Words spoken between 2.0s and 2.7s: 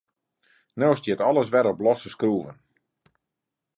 skroeven.